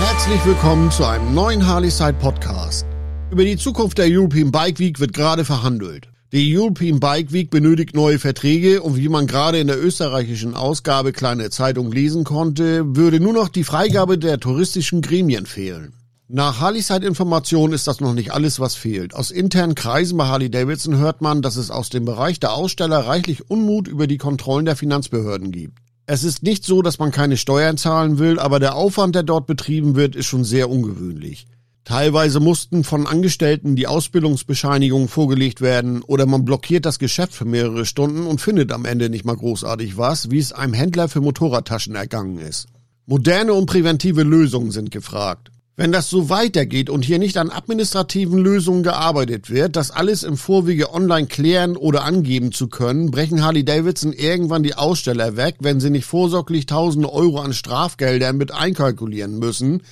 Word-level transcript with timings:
Herzlich 0.00 0.46
willkommen 0.46 0.92
zu 0.92 1.04
einem 1.04 1.34
neuen 1.34 1.66
Harley-Side 1.66 2.14
Podcast. 2.20 2.86
Über 3.32 3.44
die 3.44 3.56
Zukunft 3.56 3.98
der 3.98 4.06
European 4.08 4.52
Bike 4.52 4.78
Week 4.78 5.00
wird 5.00 5.12
gerade 5.12 5.44
verhandelt. 5.44 6.08
Die 6.30 6.56
European 6.56 7.00
Bike 7.00 7.32
Week 7.32 7.50
benötigt 7.50 7.96
neue 7.96 8.20
Verträge 8.20 8.80
und 8.80 8.96
wie 8.96 9.08
man 9.08 9.26
gerade 9.26 9.58
in 9.58 9.66
der 9.66 9.82
österreichischen 9.82 10.54
Ausgabe 10.54 11.10
Kleine 11.10 11.50
Zeitung 11.50 11.90
lesen 11.90 12.22
konnte, 12.22 12.94
würde 12.94 13.18
nur 13.18 13.32
noch 13.32 13.48
die 13.48 13.64
Freigabe 13.64 14.18
der 14.18 14.38
touristischen 14.38 15.02
Gremien 15.02 15.46
fehlen. 15.46 15.94
Nach 16.28 16.60
Harley-Side-Informationen 16.60 17.72
ist 17.72 17.88
das 17.88 17.98
noch 17.98 18.14
nicht 18.14 18.32
alles, 18.32 18.60
was 18.60 18.76
fehlt. 18.76 19.14
Aus 19.14 19.32
internen 19.32 19.74
Kreisen 19.74 20.16
bei 20.16 20.26
Harley-Davidson 20.26 20.98
hört 20.98 21.22
man, 21.22 21.42
dass 21.42 21.56
es 21.56 21.72
aus 21.72 21.88
dem 21.88 22.04
Bereich 22.04 22.38
der 22.38 22.52
Aussteller 22.52 23.00
reichlich 23.00 23.50
Unmut 23.50 23.88
über 23.88 24.06
die 24.06 24.18
Kontrollen 24.18 24.64
der 24.64 24.76
Finanzbehörden 24.76 25.50
gibt. 25.50 25.87
Es 26.10 26.24
ist 26.24 26.42
nicht 26.42 26.64
so, 26.64 26.80
dass 26.80 26.98
man 26.98 27.10
keine 27.10 27.36
Steuern 27.36 27.76
zahlen 27.76 28.18
will, 28.18 28.38
aber 28.38 28.60
der 28.60 28.76
Aufwand, 28.76 29.14
der 29.14 29.24
dort 29.24 29.46
betrieben 29.46 29.94
wird, 29.94 30.16
ist 30.16 30.24
schon 30.24 30.42
sehr 30.42 30.70
ungewöhnlich. 30.70 31.46
Teilweise 31.84 32.40
mussten 32.40 32.82
von 32.82 33.06
Angestellten 33.06 33.76
die 33.76 33.86
Ausbildungsbescheinigungen 33.86 35.08
vorgelegt 35.08 35.60
werden 35.60 36.00
oder 36.00 36.24
man 36.24 36.46
blockiert 36.46 36.86
das 36.86 36.98
Geschäft 36.98 37.34
für 37.34 37.44
mehrere 37.44 37.84
Stunden 37.84 38.26
und 38.26 38.40
findet 38.40 38.72
am 38.72 38.86
Ende 38.86 39.10
nicht 39.10 39.26
mal 39.26 39.36
großartig 39.36 39.98
was, 39.98 40.30
wie 40.30 40.38
es 40.38 40.54
einem 40.54 40.72
Händler 40.72 41.10
für 41.10 41.20
Motorradtaschen 41.20 41.94
ergangen 41.94 42.38
ist. 42.38 42.68
Moderne 43.04 43.52
und 43.52 43.66
präventive 43.66 44.22
Lösungen 44.22 44.70
sind 44.70 44.90
gefragt. 44.90 45.50
Wenn 45.78 45.92
das 45.92 46.10
so 46.10 46.28
weitergeht 46.28 46.90
und 46.90 47.04
hier 47.04 47.20
nicht 47.20 47.36
an 47.36 47.52
administrativen 47.52 48.36
Lösungen 48.36 48.82
gearbeitet 48.82 49.48
wird, 49.48 49.76
das 49.76 49.92
alles 49.92 50.24
im 50.24 50.36
Vorwege 50.36 50.92
online 50.92 51.28
klären 51.28 51.76
oder 51.76 52.02
angeben 52.02 52.50
zu 52.50 52.66
können, 52.66 53.12
brechen 53.12 53.44
Harley 53.44 53.64
Davidson 53.64 54.12
irgendwann 54.12 54.64
die 54.64 54.74
Aussteller 54.74 55.36
weg, 55.36 55.58
wenn 55.60 55.78
sie 55.78 55.90
nicht 55.90 56.04
vorsorglich 56.04 56.66
tausende 56.66 57.12
Euro 57.12 57.38
an 57.38 57.52
Strafgeldern 57.52 58.36
mit 58.36 58.52
einkalkulieren 58.52 59.38
müssen, 59.38 59.84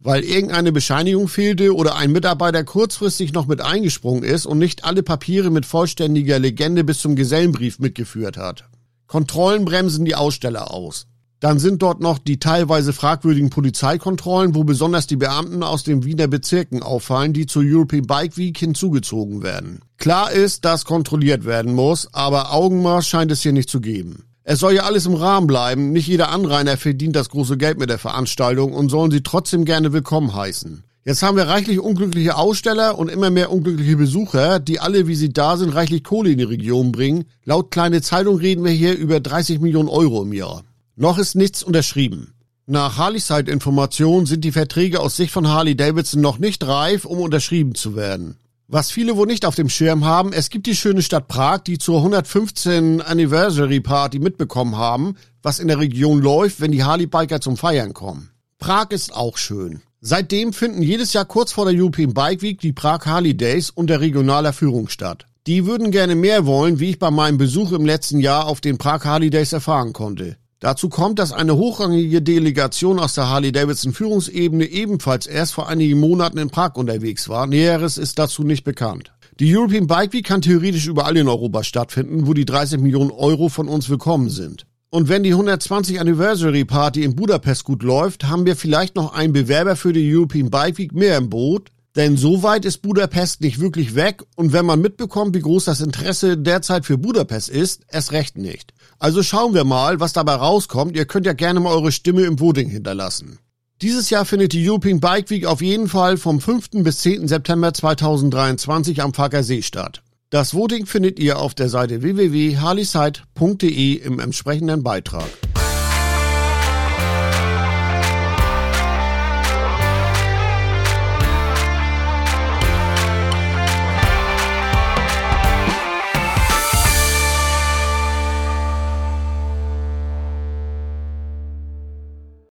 weil 0.00 0.24
irgendeine 0.24 0.72
Bescheinigung 0.72 1.28
fehlte 1.28 1.74
oder 1.74 1.96
ein 1.96 2.10
Mitarbeiter 2.10 2.64
kurzfristig 2.64 3.34
noch 3.34 3.46
mit 3.46 3.60
eingesprungen 3.60 4.24
ist 4.24 4.46
und 4.46 4.56
nicht 4.56 4.84
alle 4.84 5.02
Papiere 5.02 5.50
mit 5.50 5.66
vollständiger 5.66 6.38
Legende 6.38 6.84
bis 6.84 7.00
zum 7.00 7.16
Gesellenbrief 7.16 7.78
mitgeführt 7.80 8.38
hat. 8.38 8.64
Kontrollen 9.08 9.66
bremsen 9.66 10.06
die 10.06 10.14
Aussteller 10.14 10.72
aus. 10.72 11.06
Dann 11.44 11.58
sind 11.58 11.82
dort 11.82 12.00
noch 12.00 12.16
die 12.16 12.38
teilweise 12.38 12.94
fragwürdigen 12.94 13.50
Polizeikontrollen, 13.50 14.54
wo 14.54 14.64
besonders 14.64 15.06
die 15.06 15.16
Beamten 15.16 15.62
aus 15.62 15.82
den 15.82 16.02
Wiener 16.02 16.26
Bezirken 16.26 16.82
auffallen, 16.82 17.34
die 17.34 17.44
zur 17.44 17.62
European 17.66 18.06
Bike 18.06 18.38
Week 18.38 18.56
hinzugezogen 18.56 19.42
werden. 19.42 19.82
Klar 19.98 20.32
ist, 20.32 20.64
dass 20.64 20.86
kontrolliert 20.86 21.44
werden 21.44 21.74
muss, 21.74 22.08
aber 22.14 22.54
Augenmaß 22.54 23.06
scheint 23.06 23.30
es 23.30 23.42
hier 23.42 23.52
nicht 23.52 23.68
zu 23.68 23.82
geben. 23.82 24.24
Es 24.42 24.58
soll 24.58 24.72
ja 24.72 24.84
alles 24.84 25.04
im 25.04 25.12
Rahmen 25.12 25.46
bleiben, 25.46 25.92
nicht 25.92 26.08
jeder 26.08 26.30
Anrainer 26.30 26.78
verdient 26.78 27.14
das 27.14 27.28
große 27.28 27.58
Geld 27.58 27.78
mit 27.78 27.90
der 27.90 27.98
Veranstaltung 27.98 28.72
und 28.72 28.88
sollen 28.88 29.10
sie 29.10 29.22
trotzdem 29.22 29.66
gerne 29.66 29.92
willkommen 29.92 30.34
heißen. 30.34 30.82
Jetzt 31.04 31.22
haben 31.22 31.36
wir 31.36 31.48
reichlich 31.48 31.78
unglückliche 31.78 32.38
Aussteller 32.38 32.98
und 32.98 33.10
immer 33.10 33.28
mehr 33.28 33.52
unglückliche 33.52 33.98
Besucher, 33.98 34.60
die 34.60 34.80
alle, 34.80 35.08
wie 35.08 35.14
sie 35.14 35.34
da 35.34 35.58
sind, 35.58 35.74
reichlich 35.74 36.04
Kohle 36.04 36.30
in 36.30 36.38
die 36.38 36.44
Region 36.44 36.90
bringen. 36.90 37.26
Laut 37.44 37.70
kleine 37.70 38.00
Zeitung 38.00 38.38
reden 38.38 38.64
wir 38.64 38.72
hier 38.72 38.96
über 38.96 39.20
30 39.20 39.60
Millionen 39.60 39.90
Euro 39.90 40.22
im 40.22 40.32
Jahr. 40.32 40.64
Noch 40.96 41.18
ist 41.18 41.34
nichts 41.34 41.62
unterschrieben. 41.62 42.34
Nach 42.66 42.96
Harley-Side-Informationen 42.98 44.26
sind 44.26 44.44
die 44.44 44.52
Verträge 44.52 45.00
aus 45.00 45.16
Sicht 45.16 45.32
von 45.32 45.48
Harley-Davidson 45.48 46.20
noch 46.20 46.38
nicht 46.38 46.64
reif, 46.66 47.04
um 47.04 47.18
unterschrieben 47.18 47.74
zu 47.74 47.96
werden. 47.96 48.38
Was 48.68 48.90
viele 48.90 49.16
wohl 49.16 49.26
nicht 49.26 49.44
auf 49.44 49.56
dem 49.56 49.68
Schirm 49.68 50.04
haben, 50.04 50.32
es 50.32 50.50
gibt 50.50 50.66
die 50.66 50.76
schöne 50.76 51.02
Stadt 51.02 51.28
Prag, 51.28 51.58
die 51.64 51.78
zur 51.78 51.98
115 51.98 53.02
Anniversary 53.02 53.80
Party 53.80 54.18
mitbekommen 54.20 54.76
haben, 54.76 55.16
was 55.42 55.58
in 55.58 55.68
der 55.68 55.78
Region 55.78 56.22
läuft, 56.22 56.60
wenn 56.60 56.72
die 56.72 56.84
Harley-Biker 56.84 57.40
zum 57.40 57.56
Feiern 57.56 57.92
kommen. 57.92 58.30
Prag 58.58 58.90
ist 58.90 59.14
auch 59.14 59.36
schön. 59.36 59.82
Seitdem 60.00 60.52
finden 60.52 60.80
jedes 60.80 61.12
Jahr 61.12 61.24
kurz 61.24 61.52
vor 61.52 61.64
der 61.64 61.78
European 61.78 62.14
Bike 62.14 62.40
Week 62.40 62.60
die 62.60 62.72
Prag 62.72 63.04
Harley 63.04 63.36
Days 63.36 63.68
unter 63.68 64.00
regionaler 64.00 64.52
Führung 64.52 64.88
statt. 64.88 65.26
Die 65.46 65.66
würden 65.66 65.90
gerne 65.90 66.14
mehr 66.14 66.46
wollen, 66.46 66.78
wie 66.78 66.90
ich 66.90 66.98
bei 66.98 67.10
meinem 67.10 67.36
Besuch 67.36 67.72
im 67.72 67.84
letzten 67.84 68.20
Jahr 68.20 68.46
auf 68.46 68.60
den 68.60 68.78
Prag 68.78 69.04
Harley 69.04 69.28
Days 69.28 69.52
erfahren 69.52 69.92
konnte. 69.92 70.38
Dazu 70.64 70.88
kommt, 70.88 71.18
dass 71.18 71.30
eine 71.30 71.56
hochrangige 71.56 72.22
Delegation 72.22 72.98
aus 72.98 73.12
der 73.12 73.28
Harley-Davidson-Führungsebene 73.28 74.64
ebenfalls 74.64 75.26
erst 75.26 75.52
vor 75.52 75.68
einigen 75.68 76.00
Monaten 76.00 76.38
in 76.38 76.48
Prag 76.48 76.76
unterwegs 76.76 77.28
war. 77.28 77.46
Näheres 77.46 77.98
ist 77.98 78.18
dazu 78.18 78.44
nicht 78.44 78.64
bekannt. 78.64 79.12
Die 79.38 79.54
European 79.54 79.86
Bike 79.86 80.14
Week 80.14 80.24
kann 80.24 80.40
theoretisch 80.40 80.86
überall 80.86 81.18
in 81.18 81.28
Europa 81.28 81.64
stattfinden, 81.64 82.26
wo 82.26 82.32
die 82.32 82.46
30 82.46 82.80
Millionen 82.80 83.10
Euro 83.10 83.50
von 83.50 83.68
uns 83.68 83.90
willkommen 83.90 84.30
sind. 84.30 84.64
Und 84.88 85.10
wenn 85.10 85.22
die 85.22 85.32
120 85.32 86.00
Anniversary 86.00 86.64
Party 86.64 87.04
in 87.04 87.14
Budapest 87.14 87.64
gut 87.64 87.82
läuft, 87.82 88.24
haben 88.24 88.46
wir 88.46 88.56
vielleicht 88.56 88.96
noch 88.96 89.12
einen 89.12 89.34
Bewerber 89.34 89.76
für 89.76 89.92
die 89.92 90.16
European 90.16 90.48
Bike 90.48 90.78
Week 90.78 90.94
mehr 90.94 91.18
im 91.18 91.28
Boot, 91.28 91.68
denn 91.94 92.16
so 92.16 92.42
weit 92.42 92.64
ist 92.64 92.80
Budapest 92.80 93.42
nicht 93.42 93.60
wirklich 93.60 93.94
weg 93.94 94.22
und 94.34 94.54
wenn 94.54 94.64
man 94.64 94.80
mitbekommt, 94.80 95.34
wie 95.34 95.42
groß 95.42 95.66
das 95.66 95.82
Interesse 95.82 96.38
derzeit 96.38 96.86
für 96.86 96.96
Budapest 96.96 97.50
ist, 97.50 97.82
erst 97.88 98.12
recht 98.12 98.38
nicht. 98.38 98.72
Also 99.04 99.22
schauen 99.22 99.52
wir 99.52 99.64
mal, 99.64 100.00
was 100.00 100.14
dabei 100.14 100.36
rauskommt. 100.36 100.96
Ihr 100.96 101.04
könnt 101.04 101.26
ja 101.26 101.34
gerne 101.34 101.60
mal 101.60 101.74
eure 101.74 101.92
Stimme 101.92 102.22
im 102.22 102.40
Voting 102.40 102.70
hinterlassen. 102.70 103.38
Dieses 103.82 104.08
Jahr 104.08 104.24
findet 104.24 104.54
die 104.54 104.66
European 104.66 104.98
Bike 104.98 105.28
Week 105.28 105.44
auf 105.44 105.60
jeden 105.60 105.88
Fall 105.88 106.16
vom 106.16 106.40
5. 106.40 106.70
bis 106.82 107.00
10. 107.00 107.28
September 107.28 107.74
2023 107.74 109.02
am 109.02 109.12
Faker 109.12 109.42
See 109.42 109.60
statt. 109.60 110.02
Das 110.30 110.54
Voting 110.54 110.86
findet 110.86 111.18
ihr 111.18 111.38
auf 111.38 111.52
der 111.52 111.68
Seite 111.68 112.00
www.harleyside.de 112.00 113.92
im 113.96 114.20
entsprechenden 114.20 114.82
Beitrag. 114.82 115.28